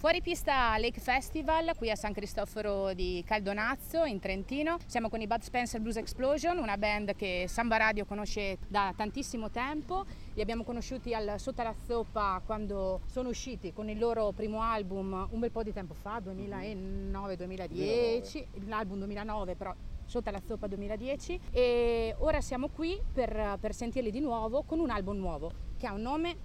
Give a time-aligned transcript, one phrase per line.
[0.00, 4.78] Fuori pista Lake Festival qui a San Cristoforo di Caldonazzo in Trentino.
[4.86, 9.50] Siamo con i Bud Spencer Blues Explosion, una band che Samba Radio conosce da tantissimo
[9.50, 10.06] tempo.
[10.32, 15.28] Li abbiamo conosciuti al Sotto la Zoppa quando sono usciti con il loro primo album
[15.32, 19.74] un bel po' di tempo fa, 2009-2010, l'album 2009 però
[20.06, 24.88] sotto la zoppa 2010 e ora siamo qui per, per sentirli di nuovo con un
[24.88, 26.36] album nuovo che ha un nome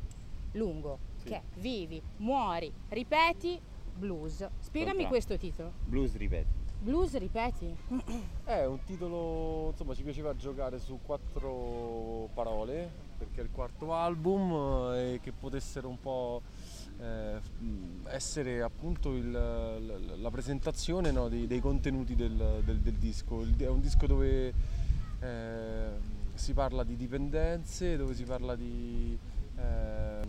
[0.52, 1.32] lungo sì.
[1.32, 3.60] che è Vivi, muori, ripeti,
[3.98, 4.48] blues.
[4.60, 5.10] Spiegami Contra.
[5.10, 5.72] questo titolo.
[5.86, 6.64] Blues ripeti.
[6.80, 7.76] Blues ripeti?
[8.46, 14.94] È un titolo, insomma ci piaceva giocare su quattro parole perché è il quarto album
[14.94, 16.42] eh, e che potessero un po'
[17.00, 17.40] eh,
[18.08, 23.42] essere appunto il, la, presentazione no, dei, dei, contenuti del, del, del, disco.
[23.58, 24.54] È un disco dove
[25.22, 25.90] eh,
[26.34, 29.18] si parla di dipendenze, dove si parla di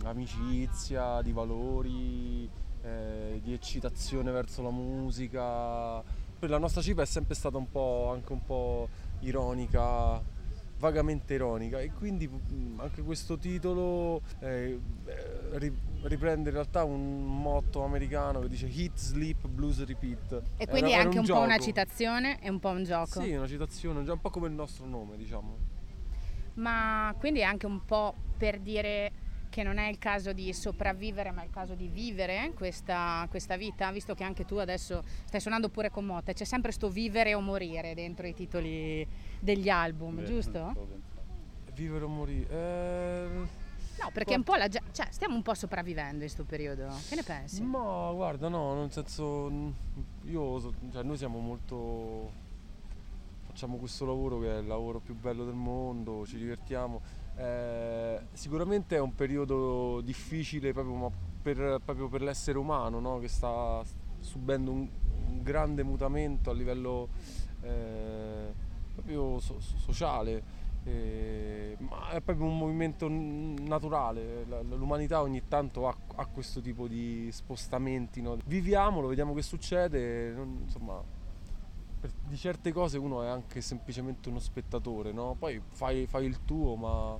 [0.07, 2.49] eh, amicizia, di valori,
[2.81, 6.01] eh, di eccitazione verso la musica.
[6.39, 8.87] Poi la nostra ciba è sempre stata un po', anche un po'
[9.21, 10.21] ironica,
[10.79, 14.79] vagamente ironica e quindi mm, anche questo titolo eh,
[16.03, 20.41] riprende in realtà un motto americano che dice hit, sleep, blues, repeat.
[20.57, 23.21] E quindi era, è anche un, un po' una citazione e un po' un gioco.
[23.21, 25.75] Sì, una citazione, un po' come il nostro nome diciamo.
[26.55, 29.11] Ma quindi è anche un po' per dire
[29.49, 33.57] che non è il caso di sopravvivere ma è il caso di vivere questa, questa
[33.57, 37.33] vita, visto che anche tu adesso stai suonando pure con Motte, c'è sempre sto vivere
[37.33, 39.07] o morire dentro i titoli
[39.39, 40.87] degli album, Beh, giusto?
[41.73, 42.47] Vivere o morire...
[42.49, 43.65] Eh...
[43.99, 46.87] No, perché un po' la, cioè, stiamo un po' sopravvivendo in questo periodo.
[47.09, 47.63] Che ne pensi?
[47.63, 49.51] Ma guarda, no, nel senso,
[50.25, 52.31] io, cioè, noi siamo molto.
[53.47, 57.01] facciamo questo lavoro che è il lavoro più bello del mondo, ci divertiamo
[57.37, 63.19] eh, sicuramente è un periodo difficile proprio per, proprio per l'essere umano no?
[63.19, 63.83] che sta
[64.19, 64.87] subendo un,
[65.27, 67.09] un grande mutamento a livello
[67.61, 68.51] eh,
[68.93, 70.65] proprio so, sociale.
[70.83, 77.27] Eh, ma è proprio un movimento naturale, l'umanità ogni tanto ha, ha questo tipo di
[77.29, 78.37] spostamenti, no?
[78.45, 81.03] viviamolo, vediamo che succede, non, insomma
[82.27, 85.35] di certe cose uno è anche semplicemente uno spettatore, no?
[85.37, 87.17] Poi fai, fai, il tuo, ma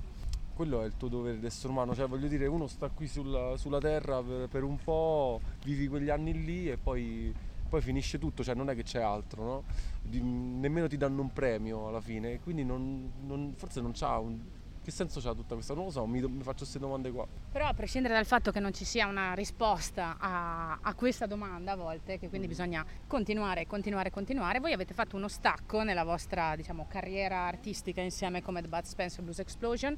[0.58, 1.94] quello è il tuo dovere d'essere umano.
[1.94, 6.10] Cioè, voglio dire, uno sta qui sulla, sulla terra per, per, un po', vivi quegli
[6.10, 7.32] anni lì e poi,
[7.68, 9.64] poi finisce tutto, cioè non è che c'è altro, no?
[10.02, 14.36] Di, nemmeno ti danno un premio alla fine, quindi non, non, forse non c'ha un,
[14.82, 15.74] che senso c'ha tutta questa?
[15.74, 17.24] Non lo so, mi, mi, faccio queste domande qua.
[17.52, 21.72] Però a prescindere dal fatto che non ci sia una risposta a, a questa domanda
[21.72, 22.50] a volte, che quindi mm.
[22.50, 28.42] bisogna continuare, continuare, continuare, voi avete fatto uno stacco nella vostra diciamo, carriera artistica insieme
[28.42, 29.96] come The Bud Spencer Blues Explosion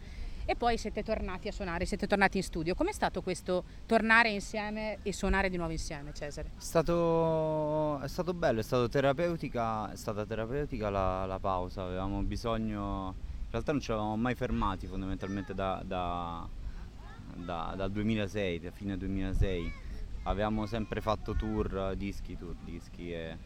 [0.50, 2.75] e poi siete tornati a suonare, siete tornati in studio.
[2.75, 6.49] Com'è stato questo tornare insieme e suonare di nuovo insieme, Cesare?
[6.49, 12.21] È stato, è stato bello, è, stato terapeutica, è stata terapeutica la, la pausa, avevamo
[12.22, 13.15] bisogno
[13.50, 16.49] in realtà non ci eravamo mai fermati fondamentalmente da, da,
[17.34, 19.72] da, dal 2006, da fine 2006.
[20.25, 23.37] Avevamo sempre fatto tour, dischi, tour, dischi e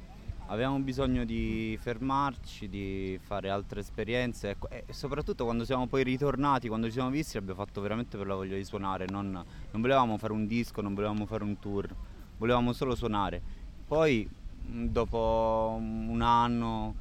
[0.46, 6.68] avevamo bisogno di fermarci, di fare altre esperienze ecco, e soprattutto quando siamo poi ritornati,
[6.68, 10.18] quando ci siamo visti l'abbiamo fatto veramente per la voglia di suonare, non, non volevamo
[10.18, 11.88] fare un disco, non volevamo fare un tour,
[12.36, 13.40] volevamo solo suonare.
[13.86, 14.28] Poi
[14.66, 16.94] dopo un anno,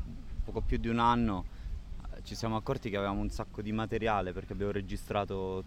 [0.44, 1.46] poco più di un anno,
[2.24, 5.64] ci siamo accorti che avevamo un sacco di materiale perché abbiamo registrato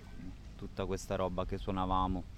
[0.57, 2.36] tutta questa roba che suonavamo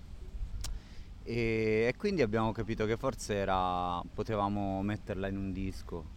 [1.31, 6.17] e, quindi abbiamo capito che forse era, potevamo metterla in un disco.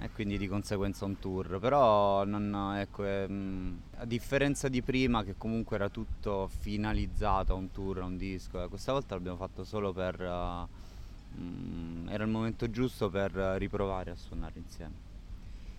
[0.00, 1.58] E quindi di conseguenza un tour.
[1.58, 7.70] Però non, ecco, ehm, a differenza di prima che comunque era tutto finalizzato a un
[7.70, 10.68] tour, a un disco eh, questa volta l'abbiamo fatto solo per uh,
[12.08, 14.94] era il momento giusto per riprovare a suonare insieme.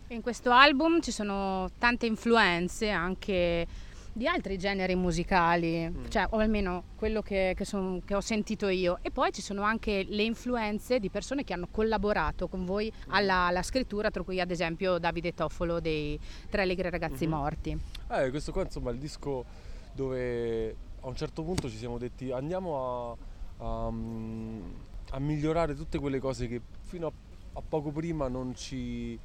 [0.09, 3.65] In questo album ci sono tante influenze anche
[4.13, 6.05] di altri generi musicali, mm.
[6.09, 8.99] cioè, o almeno quello che, che, son, che, ho sentito io.
[9.01, 13.47] E poi ci sono anche le influenze di persone che hanno collaborato con voi alla,
[13.47, 16.19] alla scrittura, tra cui ad esempio Davide Toffolo dei
[16.49, 17.39] Tre Allegri Ragazzi mm-hmm.
[17.39, 17.79] Morti.
[18.11, 19.45] Eh, questo qua insomma è il disco
[19.93, 23.17] dove a un certo punto ci siamo detti andiamo
[23.57, 27.11] a, a, a migliorare tutte quelle cose che fino a,
[27.53, 29.17] a poco prima non ci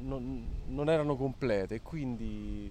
[0.00, 2.70] non, non erano complete quindi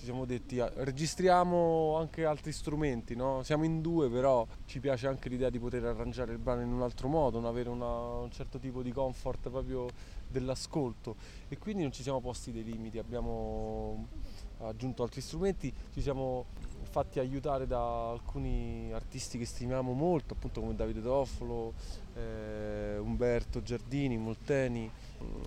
[0.00, 3.42] ci siamo detti ah, registriamo anche altri strumenti, no?
[3.42, 6.80] siamo in due però ci piace anche l'idea di poter arrangiare il brano in un
[6.80, 9.88] altro modo, non avere una, un certo tipo di comfort proprio
[10.26, 11.16] dell'ascolto
[11.48, 14.06] e quindi non ci siamo posti dei limiti, abbiamo
[14.60, 16.46] aggiunto altri strumenti, ci siamo
[16.88, 21.74] fatti aiutare da alcuni artisti che stimiamo molto, appunto come Davide Toffolo,
[22.14, 24.90] eh, Umberto Giardini, Molteni,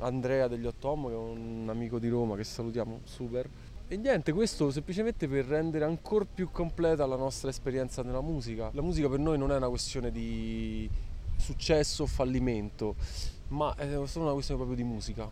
[0.01, 3.71] Andrea degli Ottomo che è un amico di Roma che salutiamo, super.
[3.93, 8.71] E niente, questo semplicemente per rendere ancora più completa la nostra esperienza nella musica.
[8.73, 10.89] La musica per noi non è una questione di
[11.37, 12.95] successo o fallimento,
[13.49, 15.29] ma è solo una questione proprio di musica.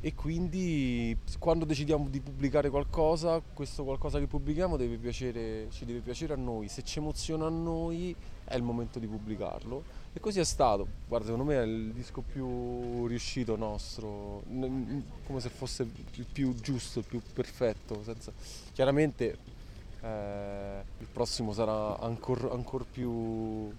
[0.00, 5.98] E quindi quando decidiamo di pubblicare qualcosa, questo qualcosa che pubblichiamo deve piacere, ci deve
[5.98, 10.40] piacere a noi, se ci emoziona a noi è il momento di pubblicarlo e così
[10.40, 16.26] è stato, guarda secondo me è il disco più riuscito nostro, come se fosse il
[16.30, 18.32] più giusto, il più perfetto, senza...
[18.72, 19.38] chiaramente
[20.00, 23.72] eh, il prossimo sarà ancora ancor più,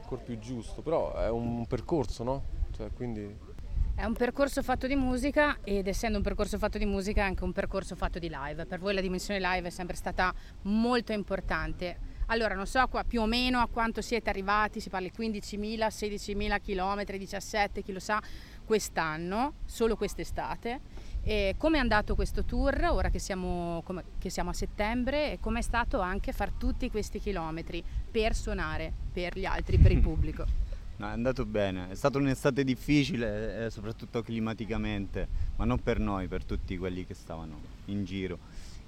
[0.00, 2.42] ancor più giusto, però è un percorso, no?
[2.76, 3.52] Cioè, quindi
[3.96, 7.44] è un percorso fatto di musica ed essendo un percorso fatto di musica è anche
[7.44, 8.64] un percorso fatto di live.
[8.66, 10.32] Per voi la dimensione live è sempre stata
[10.62, 12.13] molto importante.
[12.26, 15.86] Allora, non so qua, più o meno a quanto siete arrivati, si parla di 15.000,
[15.86, 18.22] 16.000 km, 17, chi lo sa,
[18.64, 20.80] quest'anno, solo quest'estate.
[21.22, 25.40] E come è andato questo tour, ora che siamo, come, che siamo a settembre, e
[25.40, 30.00] come è stato anche fare tutti questi chilometri per suonare per gli altri, per il
[30.02, 30.46] pubblico?
[30.96, 35.26] No, è andato bene, è stata un'estate difficile, eh, soprattutto climaticamente,
[35.56, 38.38] ma non per noi, per tutti quelli che stavano in giro.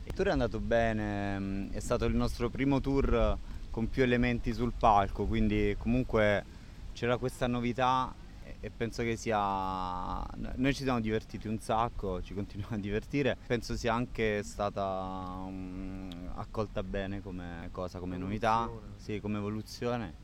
[0.06, 3.36] Il tour è andato bene, mm, è stato il nostro primo tour
[3.70, 6.44] con più elementi sul palco, quindi comunque
[6.92, 8.14] c'era questa novità
[8.60, 10.24] e penso che sia...
[10.54, 16.08] Noi ci siamo divertiti un sacco, ci continuiamo a divertire, penso sia anche stata um,
[16.36, 20.14] accolta bene come cosa, come novità, sì, come evoluzione.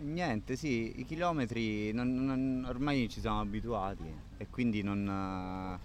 [0.00, 5.78] Niente, sì, i chilometri non, non, ormai ci siamo abituati e quindi non,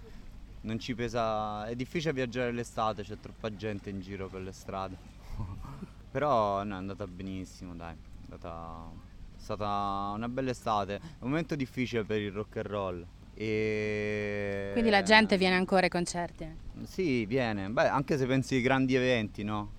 [0.66, 1.66] non, ci pesa.
[1.66, 4.96] È difficile viaggiare l'estate, c'è troppa gente in giro per le strade.
[6.10, 7.94] Però no, è andata benissimo, dai.
[7.94, 8.90] È, andata,
[9.36, 10.96] è stata una bella estate.
[10.96, 13.06] È un momento difficile per il rock and roll.
[13.34, 14.70] E...
[14.72, 16.48] Quindi la gente viene ancora ai concerti?
[16.84, 17.68] Sì, viene.
[17.68, 19.72] Beh, anche se pensi ai grandi eventi, no?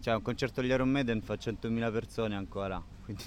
[0.00, 3.22] Cioè un concerto degli Iron Maiden fa 100.000 persone ancora quindi,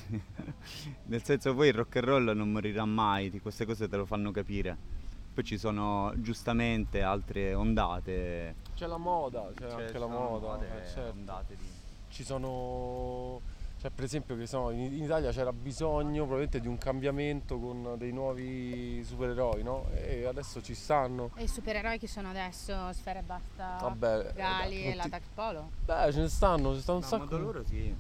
[1.06, 4.32] nel senso poi il rock and roll non morirà mai, queste cose te lo fanno
[4.32, 4.95] capire.
[5.36, 8.56] Poi ci sono giustamente altre ondate.
[8.74, 10.58] C'è la moda, c'è, c'è anche la moda.
[10.64, 11.44] Eh, certo.
[11.50, 11.58] di...
[12.08, 13.42] Ci sono
[13.82, 17.96] cioè, per esempio che so, in, in, Italia c'era bisogno probabilmente di un cambiamento con
[17.98, 19.90] dei nuovi supereroi, no?
[19.94, 21.32] E adesso ci stanno.
[21.36, 22.94] E i supereroi che sono adesso?
[22.94, 25.72] Sfera e Basta, Vabbè, Gali eh, e la Polo?
[25.84, 27.38] Beh, ce ne stanno, ce ne stanno un no, sacco.
[27.38, 27.94] loro sì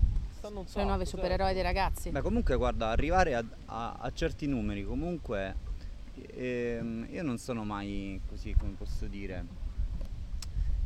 [0.46, 0.80] stanno un sacco.
[0.80, 2.10] Le nuove supereroi dei ragazzi.
[2.12, 5.56] Beh, comunque, guarda, arrivare a, a, a certi numeri, comunque,
[6.16, 9.64] ehm, io non sono mai così, come posso dire.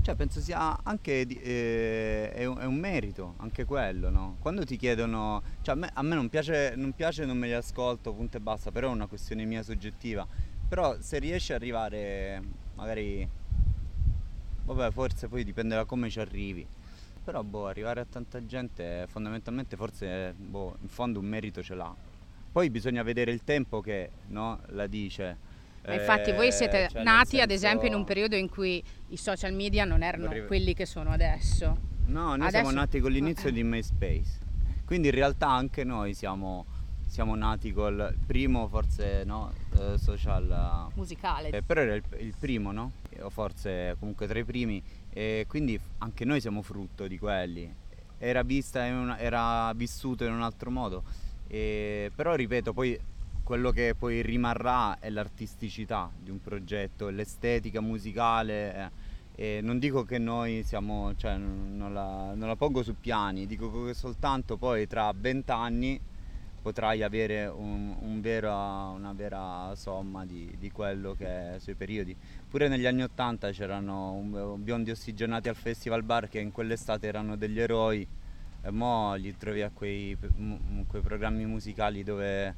[0.01, 4.37] Cioè, penso sia anche eh, è, un, è, un, merito, anche quello, no?
[4.39, 7.53] Quando ti chiedono, cioè a me, a me non, piace, non piace, non me li
[7.53, 10.25] ascolto, punto e basta, però è una questione mia soggettiva.
[10.67, 12.41] Però se riesci ad arrivare,
[12.75, 13.27] magari,
[14.65, 16.67] vabbè, forse poi dipende da come ci arrivi
[17.29, 21.95] però boh, arrivare a tanta gente fondamentalmente forse boh, in fondo un merito ce l'ha.
[22.51, 25.47] Poi bisogna vedere il tempo che no, la dice.
[25.85, 27.43] Ma infatti voi siete eh, cioè nati senso...
[27.43, 30.45] ad esempio in un periodo in cui i social media non erano Vorrei...
[30.45, 31.77] quelli che sono adesso.
[32.07, 32.49] No, noi adesso...
[32.49, 33.51] siamo nati con l'inizio eh.
[33.51, 34.47] di MySpace.
[34.85, 36.65] Quindi in realtà anche noi siamo,
[37.07, 40.87] siamo nati col primo forse no, uh, social...
[40.95, 41.49] Musicale.
[41.49, 42.91] Eh, però era il, il primo, no?
[43.21, 47.71] O forse comunque tra i primi e quindi anche noi siamo frutto di quelli.
[48.17, 51.03] Era, vista una, era vissuto in un altro modo,
[51.51, 52.97] e, però ripeto, poi
[53.43, 58.91] quello che poi rimarrà è l'artisticità di un progetto, l'estetica musicale.
[59.33, 63.85] Eh, non dico che noi siamo, cioè, non, la, non la pongo su piani, dico
[63.85, 65.99] che soltanto poi tra vent'anni
[66.61, 68.55] potrai avere un, un vera,
[68.89, 72.15] una vera somma di, di, quello che è sui periodi.
[72.47, 77.35] Pure negli anni Ottanta c'erano un, biondi ossigenati al Festival Bar che in quell'estate erano
[77.35, 78.07] degli eroi
[78.61, 80.17] e mo li trovi a quei,
[80.87, 82.55] quei programmi musicali dove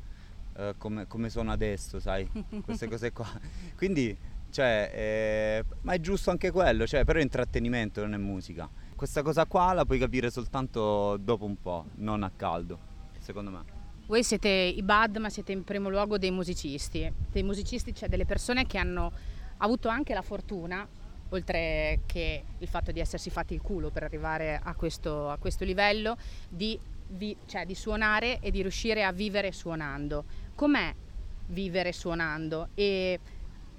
[0.53, 2.29] eh, come, come, sono adesso, sai,
[2.63, 3.27] queste cose qua.
[3.75, 4.15] Quindi,
[4.49, 8.69] cioè, eh, ma è giusto anche quello, cioè, però è intrattenimento, non è musica.
[8.95, 12.77] Questa cosa qua la puoi capire soltanto dopo un po', non a caldo,
[13.19, 13.79] secondo me.
[14.07, 17.11] Voi siete i bad, ma siete in primo luogo dei musicisti.
[17.31, 19.11] Dei musicisti, cioè delle persone che hanno
[19.57, 20.85] avuto anche la fortuna,
[21.31, 25.65] oltre che il fatto di essersi fatti il culo per arrivare a questo, a questo
[25.65, 26.15] livello,
[26.47, 30.23] di, di, cioè di suonare e di riuscire a vivere suonando.
[30.55, 30.93] Com'è
[31.47, 32.69] vivere suonando?
[32.75, 33.19] E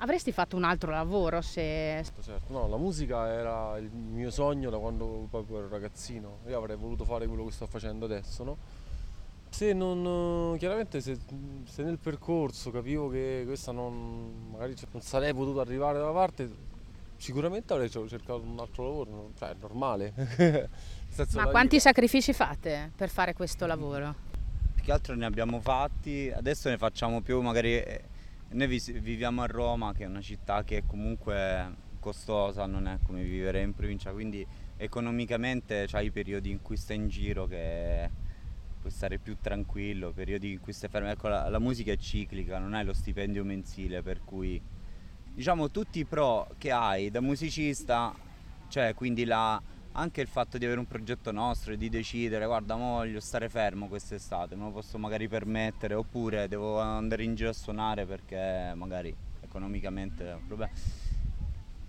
[0.02, 2.04] Avresti fatto un altro lavoro se...
[2.20, 6.38] Certo, no, la musica era il mio sogno da quando proprio ero ragazzino.
[6.48, 8.56] Io avrei voluto fare quello che sto facendo adesso, no?
[9.50, 11.16] Se non, chiaramente se,
[11.66, 16.50] se nel percorso capivo che questa non, magari non sarei potuto arrivare da una parte,
[17.22, 20.12] sicuramente avrei cercato un altro lavoro, cioè è normale.
[21.34, 21.88] Ma quanti vita.
[21.88, 24.14] sacrifici fate per fare questo lavoro?
[24.74, 28.02] Più che altro ne abbiamo fatti, adesso ne facciamo più, magari eh,
[28.50, 33.22] noi viviamo a Roma che è una città che è comunque costosa, non è come
[33.22, 34.44] vivere in provincia, quindi
[34.76, 38.10] economicamente c'hai i periodi in cui stai in giro che
[38.80, 41.08] puoi stare più tranquillo, periodi in cui stai fermo.
[41.08, 44.60] Ecco, la, la musica è ciclica, non hai lo stipendio mensile, per cui
[45.34, 48.14] diciamo tutti i pro che hai da musicista,
[48.68, 49.60] cioè quindi la,
[49.92, 53.88] anche il fatto di avere un progetto nostro e di decidere, guarda, voglio stare fermo
[53.88, 59.14] quest'estate, me lo posso magari permettere, oppure devo andare in giro a suonare perché magari
[59.40, 60.72] economicamente è un problema.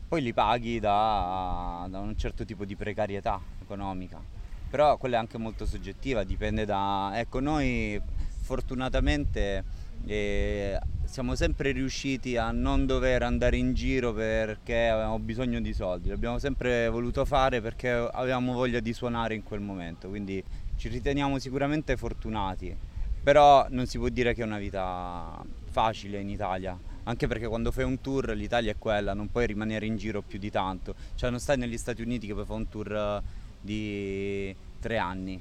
[0.07, 4.41] Poi li paghi da, da un certo tipo di precarietà economica
[4.73, 7.11] però quella è anche molto soggettiva, dipende da...
[7.13, 8.01] Ecco, noi
[8.41, 9.63] fortunatamente
[10.07, 10.79] eh,
[11.13, 16.39] siamo sempre riusciti a non dover andare in giro perché avevamo bisogno di soldi, l'abbiamo
[16.39, 20.43] sempre voluto fare perché avevamo voglia di suonare in quel momento, quindi
[20.75, 22.75] ci riteniamo sicuramente fortunati,
[23.21, 25.39] però non si può dire che è una vita
[25.69, 29.85] facile in Italia, anche perché quando fai un tour l'Italia è quella, non puoi rimanere
[29.85, 32.69] in giro più di tanto, cioè non stai negli Stati Uniti che puoi fare un
[32.69, 33.21] tour
[33.61, 35.39] di tre anni,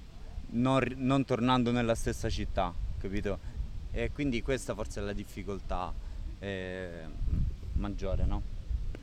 [0.50, 3.60] non, non tornando nella stessa città, capito?
[3.92, 5.92] E quindi questa forse è la difficoltà
[6.38, 7.04] eh,
[7.74, 8.42] maggiore, no?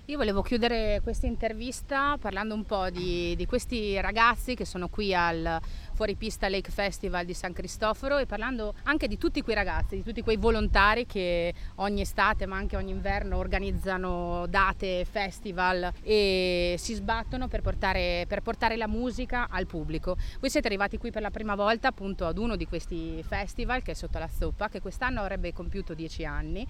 [0.09, 5.13] Io volevo chiudere questa intervista parlando un po' di, di, questi ragazzi che sono qui
[5.13, 5.59] al
[5.93, 10.23] Fuoripista Lake Festival di San Cristoforo e parlando anche di tutti quei ragazzi, di tutti
[10.23, 17.47] quei volontari che ogni estate ma anche ogni inverno organizzano date, festival e si sbattono
[17.47, 20.17] per portare, per portare la musica al pubblico.
[20.39, 23.91] Voi siete arrivati qui per la prima volta appunto ad uno di questi festival che
[23.91, 26.67] è sotto la zoppa, che quest'anno avrebbe compiuto dieci anni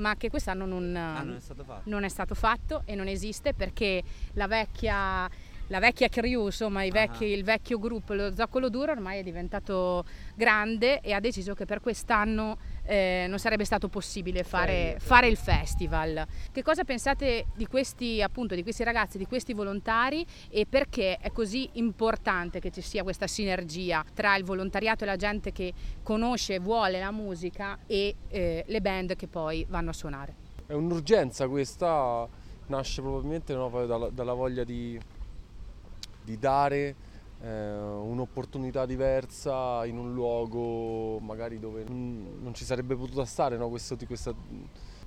[0.00, 1.40] ma che quest'anno non, ah, non, è
[1.84, 4.02] non, è stato fatto e non esiste perché
[4.32, 5.30] la vecchia,
[5.70, 7.30] la vecchia crew, insomma vecchi, uh-huh.
[7.30, 11.80] il vecchio gruppo, lo Zoccolo Duro ormai è diventato grande e ha deciso che per
[11.80, 16.26] quest'anno eh, non sarebbe stato possibile fare, fare, il festival.
[16.50, 21.30] Che cosa pensate di questi, appunto, di questi ragazzi, di questi volontari e perché è
[21.30, 25.72] così importante che ci sia questa sinergia tra il volontariato e la gente che
[26.02, 30.34] conosce e vuole la musica e eh, le band che poi vanno a suonare?
[30.66, 32.28] È un'urgenza questa,
[32.66, 34.98] nasce probabilmente no, dalla, dalla, voglia di,
[36.30, 36.96] di dare
[37.42, 43.96] eh, un'opportunità diversa in un luogo magari dove non ci sarebbe potuta stare no, questo,
[44.06, 44.32] questa,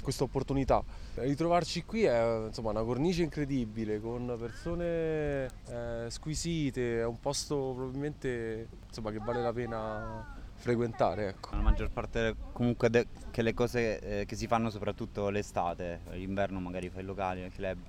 [0.01, 0.83] questa opportunità.
[1.15, 8.67] Ritrovarci qui è insomma, una cornice incredibile con persone eh, squisite, è un posto probabilmente
[8.87, 11.29] insomma, che vale la pena frequentare.
[11.29, 11.55] Ecco.
[11.55, 16.59] La maggior parte comunque de- che le cose eh, che si fanno soprattutto l'estate, l'inverno
[16.59, 17.79] magari fai locali, nel club.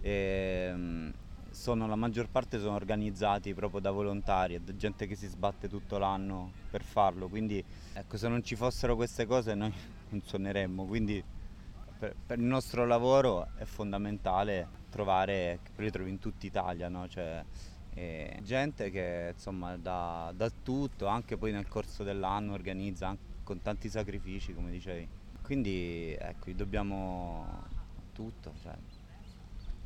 [0.00, 1.12] E, ehm,
[1.64, 5.96] sono, la maggior parte sono organizzati proprio da volontari, da gente che si sbatte tutto
[5.96, 9.72] l'anno per farlo, quindi ecco, se non ci fossero queste cose noi
[10.10, 11.24] non suoneremmo, quindi
[11.98, 17.08] per, per il nostro lavoro è fondamentale trovare, li trovi in tutta Italia, no?
[17.08, 17.42] cioè,
[17.94, 23.88] eh, gente che insomma da, da, tutto, anche poi nel corso dell'anno organizza con tanti
[23.88, 25.08] sacrifici come dicevi.
[25.40, 27.62] Quindi ecco, dobbiamo
[28.12, 28.52] tutto.
[28.62, 28.72] Cioè,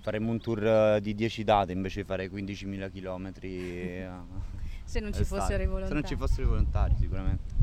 [0.00, 3.32] faremmo un tour eh, di 10 date invece di fare 15.000 km.
[4.84, 5.88] Se non ci fossero i volontari.
[5.88, 7.56] Se non ci fossero i volontari sicuramente.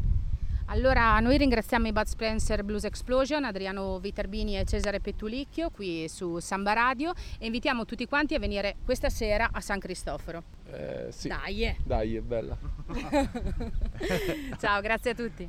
[0.70, 6.40] Allora, noi ringraziamo i Bud Spencer Blues Explosion, Adriano Viterbini e Cesare Pettulicchio qui su
[6.40, 10.42] Samba Radio e invitiamo tutti quanti a venire questa sera a San Cristoforo.
[10.72, 11.28] Eh, sì.
[11.28, 11.76] Dai!
[11.84, 12.58] Dai, è bella.
[14.58, 15.48] Ciao, grazie a tutti.